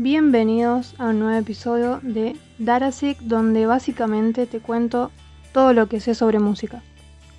[0.00, 5.10] Bienvenidos a un nuevo episodio de Darasic donde básicamente te cuento
[5.50, 6.84] todo lo que sé sobre música.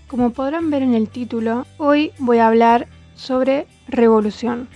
[0.07, 4.67] Como podrán ver en el título, hoy voy a hablar sobre revolución.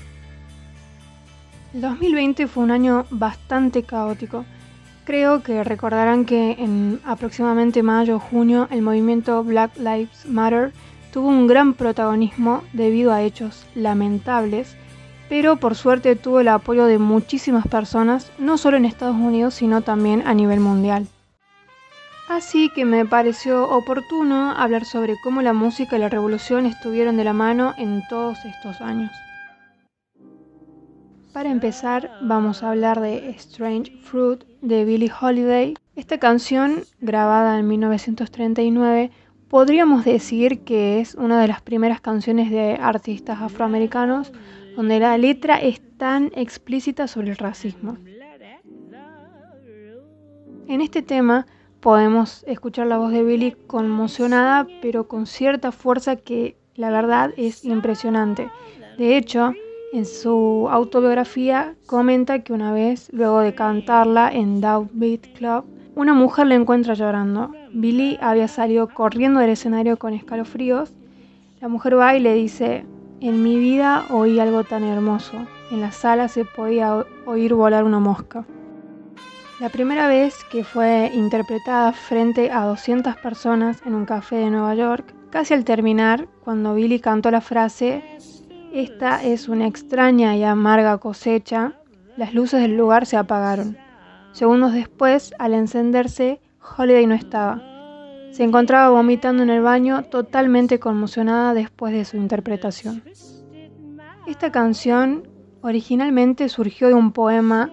[1.74, 4.46] El 2020 fue un año bastante caótico.
[5.04, 10.72] Creo que recordarán que en aproximadamente mayo o junio el movimiento Black Lives Matter
[11.12, 14.78] tuvo un gran protagonismo debido a hechos lamentables
[15.30, 19.82] pero por suerte tuvo el apoyo de muchísimas personas, no solo en Estados Unidos, sino
[19.82, 21.08] también a nivel mundial.
[22.30, 27.26] Así que me pareció oportuno hablar sobre cómo la música y la revolución estuvieron de
[27.26, 29.12] la mano en todos estos años.
[31.34, 35.74] Para empezar, vamos a hablar de Strange Fruit de Billie Holiday.
[35.96, 39.12] Esta canción, grabada en 1939,
[39.50, 44.32] podríamos decir que es una de las primeras canciones de artistas afroamericanos
[44.76, 47.98] donde la letra es tan explícita sobre el racismo.
[50.68, 51.46] En este tema
[51.80, 57.66] podemos escuchar la voz de Billy conmocionada, pero con cierta fuerza que la verdad es
[57.66, 58.50] impresionante.
[58.98, 59.54] De hecho,
[59.92, 66.48] en su autobiografía comenta que una vez, luego de cantarla en Beat Club, una mujer
[66.48, 67.52] le encuentra llorando.
[67.72, 70.94] Billy había salido corriendo del escenario con escalofríos.
[71.62, 72.86] La mujer va y le dice,
[73.24, 75.48] en mi vida oí algo tan hermoso.
[75.72, 78.46] En la sala se podía oír volar una mosca.
[79.62, 84.76] La primera vez que fue interpretada frente a 200 personas en un café de Nueva
[84.76, 88.04] York, casi al terminar, cuando Billy cantó la frase,
[88.74, 91.74] esta es una extraña y amarga cosecha,
[92.18, 93.78] las luces del lugar se apagaron.
[94.34, 96.42] Segundos después, al encenderse,
[96.78, 97.73] Holiday no estaba.
[98.34, 103.04] Se encontraba vomitando en el baño, totalmente conmocionada después de su interpretación.
[104.26, 105.28] Esta canción
[105.62, 107.72] originalmente surgió de un poema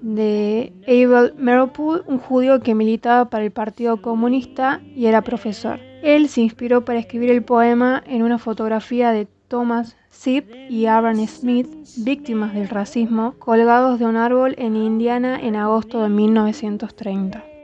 [0.00, 5.80] de Abel Meropool, un judío que militaba para el Partido Comunista y era profesor.
[6.04, 11.26] Él se inspiró para escribir el poema en una fotografía de Thomas Zip y Aaron
[11.26, 11.66] Smith,
[11.96, 17.55] víctimas del racismo, colgados de un árbol en Indiana en agosto de 1930.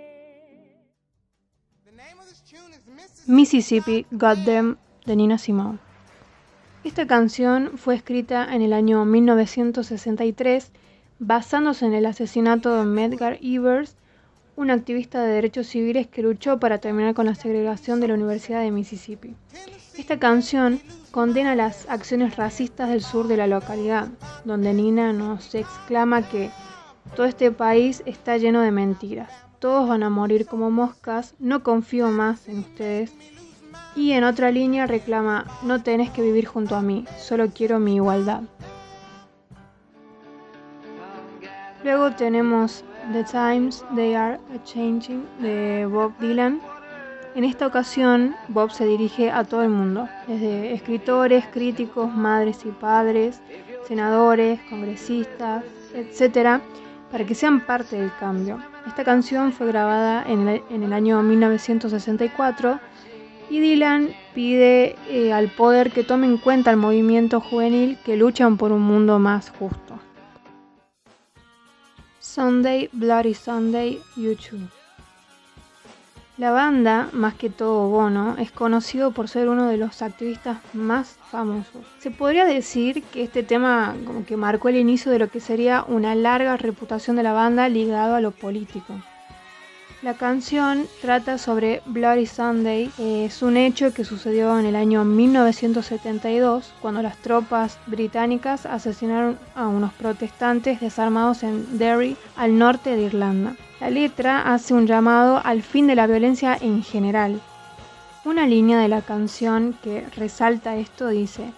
[3.26, 5.78] Mississippi Goddamn de Nina Simone.
[6.82, 10.72] Esta canción fue escrita en el año 1963
[11.20, 13.94] basándose en el asesinato de Medgar Evers,
[14.56, 18.60] un activista de derechos civiles que luchó para terminar con la segregación de la Universidad
[18.60, 19.36] de Mississippi.
[19.96, 20.80] Esta canción
[21.12, 24.08] condena las acciones racistas del sur de la localidad,
[24.44, 26.50] donde Nina nos exclama que
[27.14, 29.30] todo este país está lleno de mentiras
[29.62, 33.14] todos van a morir como moscas, no confío más en ustedes.
[33.94, 37.94] Y en otra línea reclama, no tenés que vivir junto a mí, solo quiero mi
[37.94, 38.40] igualdad.
[41.84, 46.60] Luego tenemos The Times They Are a Changing de Bob Dylan.
[47.36, 52.70] En esta ocasión, Bob se dirige a todo el mundo, desde escritores, críticos, madres y
[52.70, 53.40] padres,
[53.86, 55.62] senadores, congresistas,
[55.94, 56.60] etc.,
[57.12, 58.58] para que sean parte del cambio.
[58.86, 62.80] Esta canción fue grabada en el, año 1964
[63.50, 68.56] y Dylan pide eh, al poder que tome en cuenta el movimiento juvenil que luchan
[68.56, 70.00] por un mundo más justo.
[72.18, 74.70] Sunday, Bloody Sunday, YouTube.
[76.42, 81.16] La banda, más que todo Bono, es conocido por ser uno de los activistas más
[81.30, 81.86] famosos.
[82.00, 85.84] Se podría decir que este tema como que marcó el inicio de lo que sería
[85.86, 88.92] una larga reputación de la banda ligado a lo político.
[90.02, 92.90] La canción trata sobre Bloody Sunday.
[92.98, 99.68] es un hecho que sucedió en el año 1972 cuando las tropas británicas asesinaron a
[99.68, 103.54] unos protestantes desarmados en Derry, al norte de Irlanda.
[103.78, 107.40] La letra hace un llamado al fin de la violencia en general.
[108.24, 111.52] Una línea de la canción que resalta esto dice,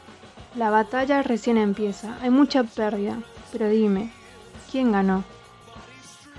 [0.55, 3.17] la batalla recién empieza, hay mucha pérdida,
[3.53, 4.11] pero dime,
[4.71, 5.25] ¿quién ganó?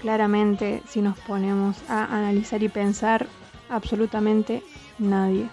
[0.06, 3.26] Claramente, si nos ponemos a analizar y pensar,
[3.70, 4.62] absolutamente
[5.00, 5.50] nadie.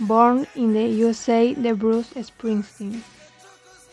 [0.00, 3.04] Born in the USA de Bruce Springsteen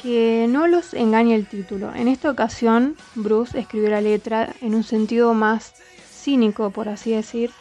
[0.01, 1.93] que no los engañe el título.
[1.93, 5.75] En esta ocasión, Bruce escribió la letra en un sentido más
[6.11, 7.51] cínico, por así decir,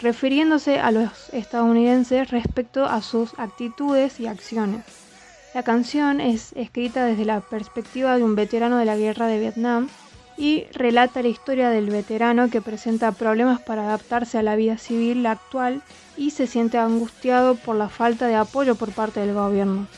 [0.00, 5.09] refiriéndose a los estadounidenses respecto a sus actitudes y acciones.
[5.52, 9.88] La canción es escrita desde la perspectiva de un veterano de la guerra de Vietnam
[10.36, 15.26] y relata la historia del veterano que presenta problemas para adaptarse a la vida civil
[15.26, 15.82] actual
[16.16, 19.88] y se siente angustiado por la falta de apoyo por parte del gobierno.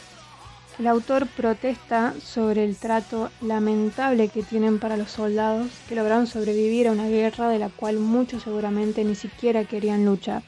[0.79, 6.89] El autor protesta sobre el trato lamentable que tienen para los soldados que lograron sobrevivir
[6.89, 10.43] a una guerra de la cual muchos seguramente ni siquiera querían luchar.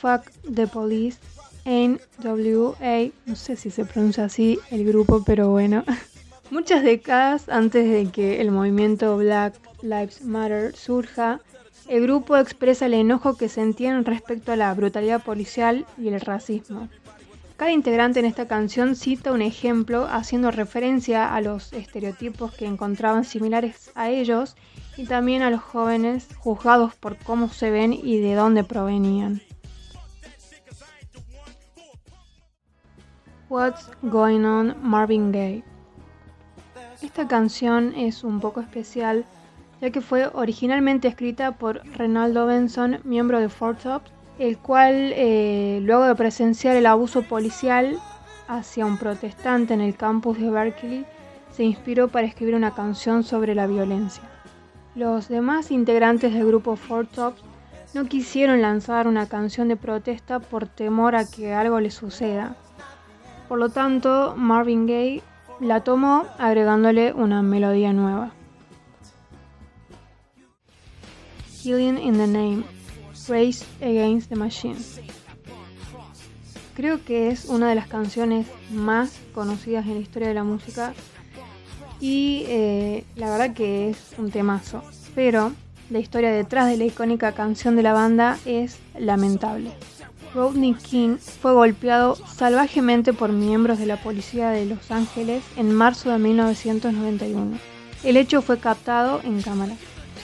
[0.00, 1.18] Fuck the Police,
[1.66, 5.84] NWA, no sé si se pronuncia así el grupo, pero bueno.
[6.50, 11.40] Muchas décadas antes de que el movimiento Black Lives Matter surja,
[11.86, 16.88] el grupo expresa el enojo que sentían respecto a la brutalidad policial y el racismo.
[17.56, 23.24] Cada integrante en esta canción cita un ejemplo haciendo referencia a los estereotipos que encontraban
[23.24, 24.56] similares a ellos
[24.96, 29.42] y también a los jóvenes juzgados por cómo se ven y de dónde provenían.
[33.50, 35.64] What's Going On Marvin Gaye.
[37.02, 39.24] Esta canción es un poco especial
[39.80, 45.80] ya que fue originalmente escrita por Renaldo Benson, miembro de Four Tops, el cual, eh,
[45.82, 47.98] luego de presenciar el abuso policial
[48.46, 51.04] hacia un protestante en el campus de Berkeley,
[51.50, 54.22] se inspiró para escribir una canción sobre la violencia.
[54.94, 57.42] Los demás integrantes del grupo Four Tops
[57.94, 62.54] no quisieron lanzar una canción de protesta por temor a que algo les suceda.
[63.50, 65.24] Por lo tanto, Marvin Gaye
[65.58, 68.30] la tomó agregándole una melodía nueva.
[71.60, 72.62] Killing in the Name,
[73.26, 74.76] Race Against the Machine.
[76.76, 80.94] Creo que es una de las canciones más conocidas en la historia de la música
[81.98, 84.84] y eh, la verdad que es un temazo,
[85.16, 85.50] pero
[85.90, 89.72] la historia detrás de la icónica canción de la banda es lamentable.
[90.34, 96.10] Rodney King fue golpeado salvajemente por miembros de la policía de Los Ángeles en marzo
[96.10, 97.58] de 1991.
[98.04, 99.74] El hecho fue captado en cámara.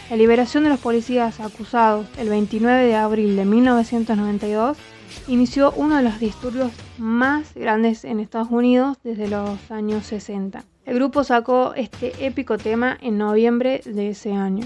[0.09, 4.79] La liberación de los policías acusados el 29 de abril de 1992
[5.27, 10.63] inició uno de los disturbios más grandes en Estados Unidos desde los años 60.
[10.85, 14.65] El grupo sacó este épico tema en noviembre de ese año.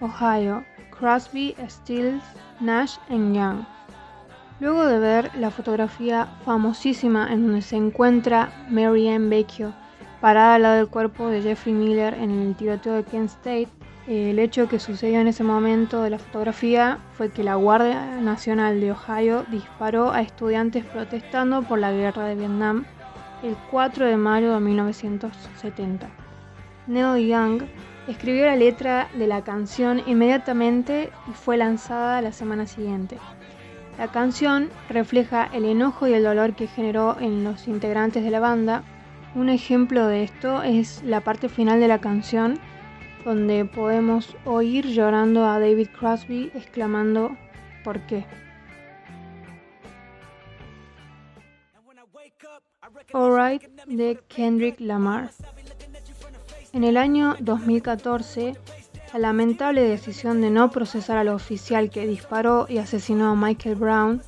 [0.00, 0.62] Ohio,
[0.98, 2.22] Crosby, Stills,
[2.60, 3.64] Nash Young.
[4.60, 9.72] Luego de ver la fotografía famosísima en donde se encuentra Mary Ann Baker
[10.20, 13.68] parada al lado del cuerpo de Jeffrey Miller en el tiroteo de Kent State.
[14.06, 18.80] El hecho que sucedió en ese momento de la fotografía fue que la Guardia Nacional
[18.80, 22.86] de Ohio disparó a estudiantes protestando por la guerra de Vietnam
[23.42, 26.08] el 4 de mayo de 1970.
[26.86, 27.62] Neil Young
[28.08, 33.18] escribió la letra de la canción inmediatamente y fue lanzada la semana siguiente.
[33.98, 38.40] La canción refleja el enojo y el dolor que generó en los integrantes de la
[38.40, 38.82] banda
[39.34, 42.58] un ejemplo de esto es la parte final de la canción,
[43.24, 47.36] donde podemos oír llorando a David Crosby exclamando
[47.84, 48.24] ¿por qué?
[53.12, 55.30] Alright de Kendrick Lamar.
[56.76, 58.54] En el año 2014,
[59.14, 64.22] la lamentable decisión de no procesar al oficial que disparó y asesinó a Michael Brown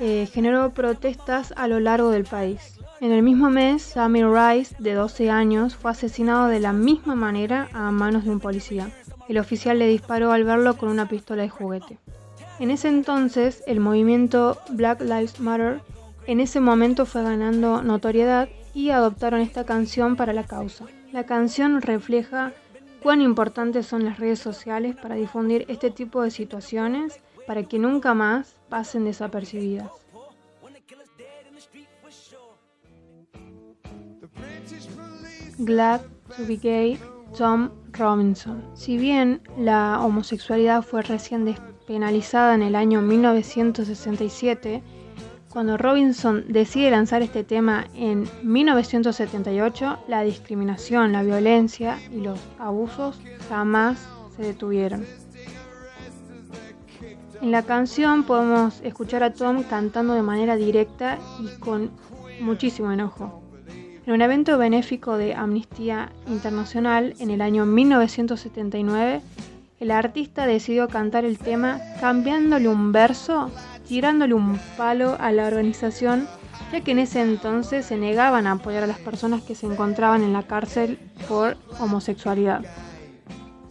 [0.00, 2.80] eh, generó protestas a lo largo del país.
[3.00, 7.68] En el mismo mes, Samir Rice, de 12 años, fue asesinado de la misma manera
[7.72, 8.90] a manos de un policía.
[9.28, 12.00] El oficial le disparó al verlo con una pistola de juguete.
[12.58, 15.80] En ese entonces, el movimiento Black Lives Matter
[16.26, 20.86] en ese momento fue ganando notoriedad y adoptaron esta canción para la causa.
[21.12, 22.54] La canción refleja
[23.02, 28.14] cuán importantes son las redes sociales para difundir este tipo de situaciones para que nunca
[28.14, 29.90] más pasen desapercibidas.
[35.58, 36.00] Glad
[36.34, 36.98] to be Gay,
[37.36, 38.64] Tom Robinson.
[38.74, 44.82] Si bien la homosexualidad fue recién despenalizada en el año 1967,
[45.52, 53.20] cuando Robinson decide lanzar este tema en 1978, la discriminación, la violencia y los abusos
[53.50, 53.98] jamás
[54.34, 55.04] se detuvieron.
[57.42, 61.90] En la canción podemos escuchar a Tom cantando de manera directa y con
[62.40, 63.42] muchísimo enojo.
[64.06, 69.20] En un evento benéfico de Amnistía Internacional en el año 1979,
[69.80, 73.50] el artista decidió cantar el tema cambiándole un verso,
[73.92, 76.26] tirándole un palo a la organización,
[76.72, 80.22] ya que en ese entonces se negaban a apoyar a las personas que se encontraban
[80.22, 82.62] en la cárcel por homosexualidad.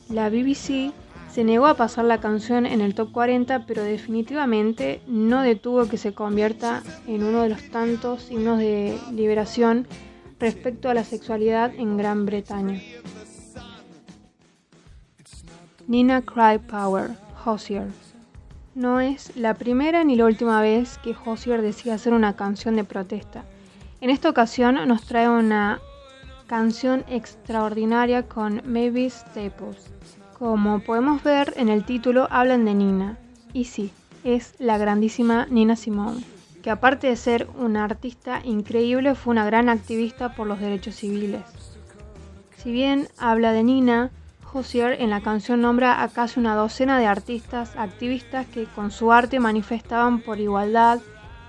[0.10, 0.94] La BBC
[1.32, 5.98] Se negó a pasar la canción en el top 40, pero definitivamente no detuvo que
[5.98, 9.88] se convierta en uno de los tantos himnos de liberación
[10.40, 12.80] respecto a la sexualidad en Gran Bretaña.
[15.88, 17.12] Nina Cry Power,
[17.44, 18.11] Hozier.
[18.74, 22.86] No es la primera ni la última vez que Hozier decide hacer una canción de
[22.86, 23.44] protesta.
[24.00, 25.82] En esta ocasión nos trae una
[26.48, 29.92] canción extraordinaria con Mavis Staples.
[30.40, 33.18] Como podemos ver en el título hablan de Nina.
[33.51, 33.92] Y sí,
[34.24, 36.24] es la grandísima Nina Simone,
[36.63, 41.44] que aparte de ser una artista increíble fue una gran activista por los derechos civiles.
[42.56, 44.12] Si bien habla de Nina,
[44.51, 49.13] Josier en la canción nombra a casi una docena de artistas activistas que con su
[49.13, 51.00] arte manifestaban por igualdad,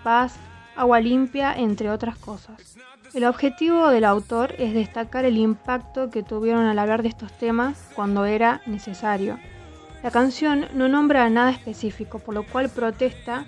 [0.04, 0.36] paz,
[0.76, 2.76] agua limpia, entre otras cosas.
[3.12, 7.90] El objetivo del autor es destacar el impacto que tuvieron al hablar de estos temas
[7.96, 9.36] cuando era necesario.
[10.04, 13.46] La canción no nombra nada específico, por lo cual protesta,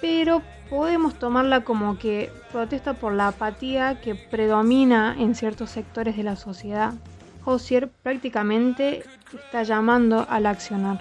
[0.00, 6.22] pero podemos tomarla como que protesta por la apatía que predomina en ciertos sectores de
[6.22, 6.94] la sociedad.
[7.46, 11.00] Hosier prácticamente está llamando al accionar.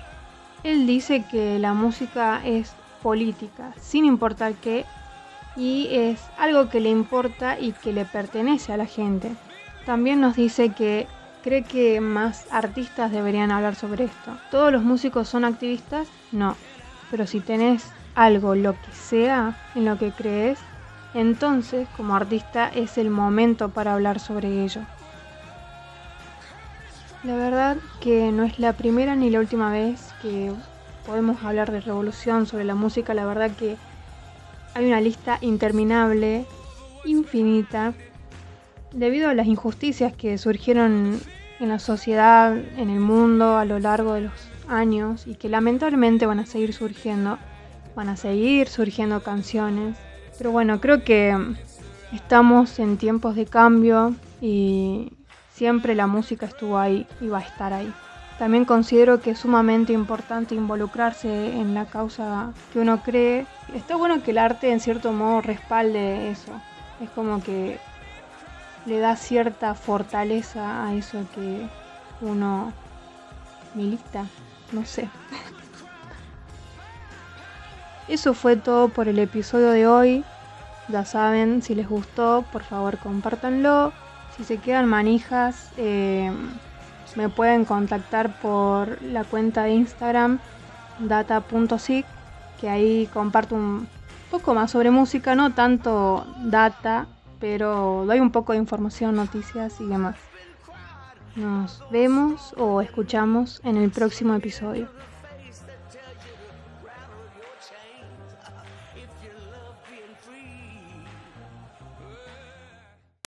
[0.64, 2.72] Él dice que la música es
[3.02, 4.86] política, sin importar qué,
[5.58, 9.32] y es algo que le importa y que le pertenece a la gente.
[9.86, 11.08] También nos dice que
[11.44, 14.32] cree que más artistas deberían hablar sobre esto.
[14.52, 16.08] ¿Todos los músicos son activistas?
[16.32, 16.56] No.
[17.12, 20.60] Pero si tenés algo, lo que sea, en lo que crees,
[21.14, 24.82] entonces como artista es el momento para hablar sobre ello.
[27.26, 30.52] La verdad que no es la primera ni la última vez que
[31.08, 33.16] podemos hablar de revolución sobre la música.
[33.16, 33.78] La verdad que
[34.76, 36.46] hay una lista interminable,
[37.04, 37.96] infinita,
[38.94, 41.20] debido a las injusticias que surgieron
[41.60, 46.28] en la sociedad, en el mundo a lo largo de los años y que lamentablemente
[46.28, 47.40] van a seguir surgiendo,
[47.96, 49.98] van a seguir surgiendo canciones.
[50.38, 51.36] Pero bueno, creo que
[52.14, 55.12] estamos en tiempos de cambio y
[55.56, 57.92] siempre la música estuvo ahí y va a estar ahí.
[58.38, 63.48] También considero que es sumamente importante involucrarse en la causa que uno cree.
[63.74, 66.52] Está bueno que el arte en cierto modo respalde eso.
[67.00, 67.80] Es como que
[68.86, 71.68] le da cierta fortaleza a eso que
[72.20, 72.74] uno
[73.74, 74.26] milita.
[74.74, 75.10] No sé.
[78.08, 80.24] Eso fue todo por el episodio de hoy.
[80.90, 83.94] Ya saben, si les gustó, por favor compártanlo.
[84.38, 86.32] Si se quedan manijas, eh,
[87.16, 90.40] me pueden contactar por la cuenta de Instagram
[91.00, 92.06] data.sig,
[92.60, 93.88] que ahí comparto un
[94.30, 97.08] poco más sobre música, no tanto data,
[97.40, 100.16] pero doy un poco de información, noticias y demás.
[101.36, 104.90] Nos vemos o escuchamos en el próximo episodio.